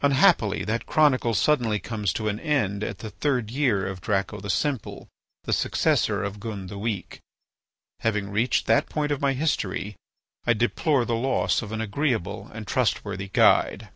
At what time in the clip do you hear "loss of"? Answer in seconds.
11.14-11.72